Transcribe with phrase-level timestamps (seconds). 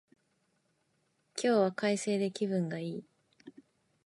[1.37, 3.03] 今日は快晴で気分がいい